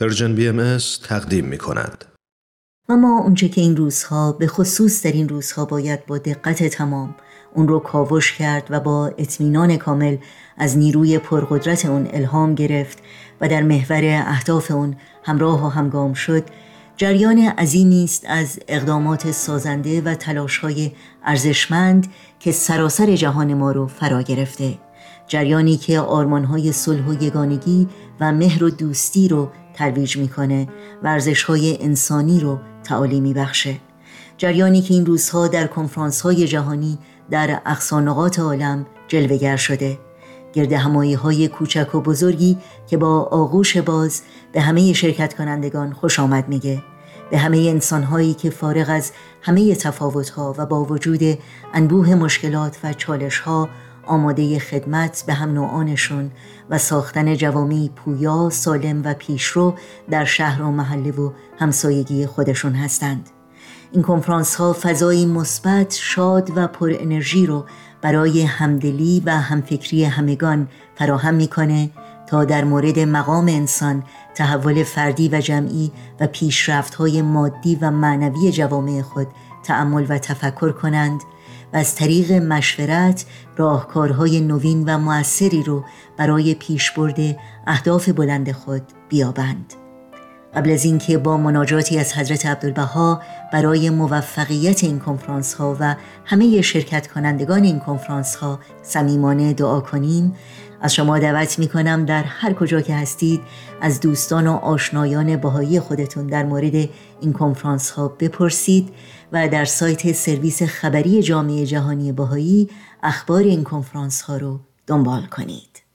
Persian 0.00 0.34
BM 0.34 0.78
تقدیم 1.08 1.44
می 1.44 1.58
کند. 1.58 2.04
اما 2.88 3.20
اونچه 3.20 3.48
که 3.48 3.60
این 3.60 3.76
روزها 3.76 4.32
به 4.32 4.46
خصوص 4.46 5.06
در 5.06 5.12
این 5.12 5.28
روزها 5.28 5.64
باید 5.64 6.06
با 6.06 6.18
دقت 6.18 6.64
تمام 6.64 7.14
اون 7.54 7.68
رو 7.68 7.78
کاوش 7.78 8.32
کرد 8.32 8.66
و 8.70 8.80
با 8.80 9.06
اطمینان 9.06 9.76
کامل 9.76 10.16
از 10.56 10.78
نیروی 10.78 11.18
پرقدرت 11.18 11.86
اون 11.86 12.08
الهام 12.12 12.54
گرفت 12.54 12.98
و 13.40 13.48
در 13.48 13.62
محور 13.62 14.04
اهداف 14.04 14.70
اون 14.70 14.96
همراه 15.22 15.66
و 15.66 15.68
همگام 15.68 16.14
شد 16.14 16.44
جریان 16.96 17.38
عظیمی 17.38 18.04
است 18.04 18.24
از 18.28 18.58
اقدامات 18.68 19.30
سازنده 19.30 20.00
و 20.00 20.14
تلاشهای 20.14 20.92
ارزشمند 21.24 22.06
که 22.40 22.52
سراسر 22.52 23.16
جهان 23.16 23.54
ما 23.54 23.72
رو 23.72 23.86
فرا 23.86 24.22
گرفته 24.22 24.78
جریانی 25.26 25.76
که 25.76 26.00
آرمانهای 26.00 26.72
صلح 26.72 27.08
و 27.08 27.22
یگانگی 27.22 27.88
و 28.20 28.32
مهر 28.32 28.64
و 28.64 28.70
دوستی 28.70 29.28
رو 29.28 29.48
ترویج 29.78 30.16
می‌کنه 30.16 30.68
ورزش 31.02 31.42
های 31.42 31.78
انسانی 31.80 32.40
رو 32.40 32.58
تعالی 32.84 33.20
میبخشه. 33.20 33.76
جریانی 34.38 34.82
که 34.82 34.94
این 34.94 35.06
روزها 35.06 35.48
در 35.48 35.66
کنفرانس 35.66 36.20
های 36.20 36.46
جهانی 36.46 36.98
در 37.30 37.60
اقصانقات 37.66 38.38
عالم 38.38 38.86
جلوگر 39.08 39.56
شده. 39.56 39.98
گرد 40.52 40.72
همایی 40.72 41.14
های 41.14 41.48
کوچک 41.48 41.94
و 41.94 42.00
بزرگی 42.00 42.58
که 42.86 42.96
با 42.96 43.22
آغوش 43.22 43.76
باز 43.76 44.22
به 44.52 44.60
همه 44.60 44.92
شرکت 44.92 45.34
کنندگان 45.34 45.92
خوش 45.92 46.20
آمد 46.20 46.48
میگه. 46.48 46.82
به 47.30 47.38
همه 47.38 47.58
انسان 47.58 48.02
هایی 48.02 48.34
که 48.34 48.50
فارغ 48.50 48.86
از 48.90 49.12
همه 49.42 49.74
تفاوت 49.74 50.28
ها 50.30 50.54
و 50.58 50.66
با 50.66 50.84
وجود 50.84 51.38
انبوه 51.74 52.14
مشکلات 52.14 52.78
و 52.84 52.92
چالش 52.92 53.38
ها 53.38 53.68
آماده 54.08 54.58
خدمت 54.58 55.24
به 55.26 55.34
هم 55.34 55.52
نوعانشون 55.52 56.30
و 56.70 56.78
ساختن 56.78 57.34
جوامی 57.36 57.90
پویا، 57.96 58.50
سالم 58.50 59.02
و 59.04 59.14
پیشرو 59.14 59.74
در 60.10 60.24
شهر 60.24 60.62
و 60.62 60.70
محله 60.70 61.10
و 61.10 61.30
همسایگی 61.58 62.26
خودشون 62.26 62.74
هستند. 62.74 63.30
این 63.92 64.02
کنفرانس 64.02 64.54
ها 64.54 64.76
فضایی 64.82 65.26
مثبت، 65.26 65.94
شاد 65.94 66.52
و 66.56 66.66
پر 66.66 66.92
انرژی 67.00 67.46
رو 67.46 67.64
برای 68.02 68.42
همدلی 68.42 69.22
و 69.26 69.30
همفکری 69.30 70.04
همگان 70.04 70.68
فراهم 70.94 71.34
می‌کنه 71.34 71.90
تا 72.26 72.44
در 72.44 72.64
مورد 72.64 72.98
مقام 72.98 73.46
انسان 73.46 74.02
تحول 74.34 74.82
فردی 74.82 75.28
و 75.28 75.40
جمعی 75.40 75.92
و 76.20 76.26
پیشرفت 76.26 76.94
های 76.94 77.22
مادی 77.22 77.78
و 77.80 77.90
معنوی 77.90 78.52
جوامع 78.52 79.02
خود 79.02 79.26
تأمل 79.62 80.06
و 80.08 80.18
تفکر 80.18 80.72
کنند 80.72 81.20
و 81.72 81.76
از 81.76 81.94
طریق 81.94 82.32
مشورت 82.32 83.24
راهکارهای 83.56 84.40
نوین 84.40 84.84
و 84.86 84.98
موثری 84.98 85.62
رو 85.62 85.84
برای 86.16 86.54
پیشبرد 86.54 87.36
اهداف 87.66 88.08
بلند 88.08 88.52
خود 88.52 88.82
بیابند. 89.08 89.74
قبل 90.54 90.70
از 90.70 90.84
اینکه 90.84 91.18
با 91.18 91.36
مناجاتی 91.36 91.98
از 91.98 92.12
حضرت 92.12 92.46
عبدالبها 92.46 93.22
برای 93.52 93.90
موفقیت 93.90 94.84
این 94.84 94.98
کنفرانس 94.98 95.54
ها 95.54 95.76
و 95.80 95.96
همه 96.24 96.60
شرکت 96.60 97.06
کنندگان 97.06 97.64
این 97.64 97.78
کنفرانس 97.78 98.36
ها 98.36 98.58
صمیمانه 98.82 99.52
دعا 99.52 99.80
کنیم 99.80 100.34
از 100.80 100.94
شما 100.94 101.18
دعوت 101.18 101.58
می 101.58 101.68
کنم 101.68 102.04
در 102.04 102.22
هر 102.22 102.52
کجا 102.52 102.80
که 102.80 102.94
هستید 102.94 103.40
از 103.80 104.00
دوستان 104.00 104.46
و 104.46 104.52
آشنایان 104.52 105.36
باهایی 105.36 105.80
خودتون 105.80 106.26
در 106.26 106.44
مورد 106.44 106.88
این 107.20 107.32
کنفرانس 107.32 107.90
ها 107.90 108.08
بپرسید 108.08 108.88
و 109.32 109.48
در 109.48 109.64
سایت 109.64 110.12
سرویس 110.12 110.62
خبری 110.62 111.22
جامعه 111.22 111.66
جهانی 111.66 112.12
باهایی 112.12 112.70
اخبار 113.02 113.42
این 113.42 113.64
کنفرانس 113.64 114.22
ها 114.22 114.36
رو 114.36 114.60
دنبال 114.86 115.22
کنید. 115.26 115.87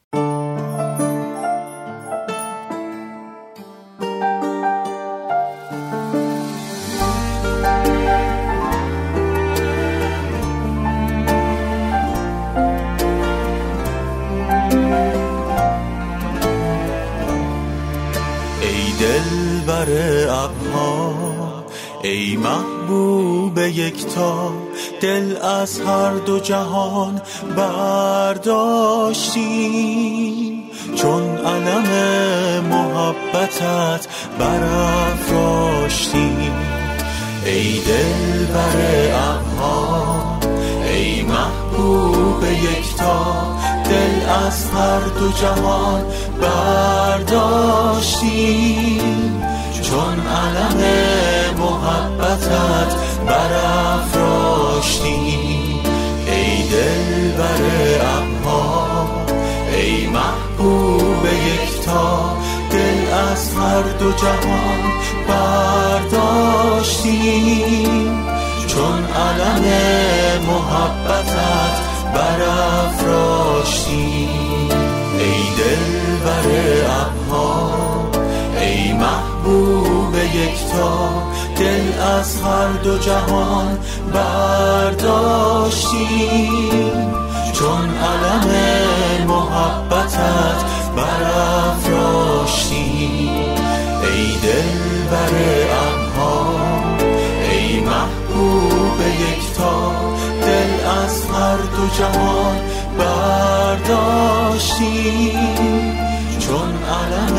دلبر 18.99 19.87
ابها 20.29 21.13
ای 22.03 22.37
محبوب 22.37 23.57
یکتا 23.57 24.53
دل 25.01 25.37
از 25.37 25.81
هر 25.81 26.13
دو 26.13 26.39
جهان 26.39 27.21
برداشتیم 27.57 28.63
چون 30.95 31.37
علم 31.37 31.85
محبتت 32.65 34.07
برافراشتیم 34.39 36.53
ای 37.45 37.79
دلبر 37.79 38.77
ابها 39.13 40.39
ای 40.85 41.21
محبوب 41.21 42.43
یکتا 42.43 43.57
دل 43.85 44.29
از 44.29 44.69
هر 44.69 44.99
دو 45.19 45.31
جهان 45.31 46.03
برداشتیم 46.41 48.42
محبتت 53.33 53.39
برافراشتیم 54.13 55.79
ای 56.27 56.63
دل 56.63 57.31
بر 57.37 57.61
ابها 58.01 59.07
ای 59.73 60.07
محبوب 60.07 61.25
یکتا 61.25 62.37
دل 62.71 63.13
از 63.13 63.53
هر 63.53 63.81
دو 63.81 64.11
جهان 64.11 64.81
برداشتیم 65.27 66.63
چون 68.67 69.05
علم 69.05 69.63
محبتت 70.47 71.77
برافراشتی. 72.13 73.13
یکتا 80.43 81.09
دل 81.57 82.01
از 82.01 82.41
هر 82.41 82.67
دو 82.83 82.97
جهان 82.97 83.77
برداشتیم. 84.13 85.43
چون 87.53 87.89
علم 87.97 88.47
محبتت 89.27 90.59
برافراشتی 90.97 92.79
ای 94.03 94.27
دل 94.43 94.71
بر 95.11 95.33
ابها 95.87 96.39
ای 97.51 97.79
محبوب 97.79 98.99
یکتا 99.01 99.93
از 101.03 101.25
هر 101.25 101.57
دو 101.57 101.87
جهان 101.97 102.57
برداشتیم. 102.97 104.03
چون 106.39 106.69
علم 106.83 107.37